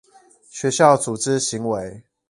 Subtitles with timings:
[0.49, 2.01] 學校組織行為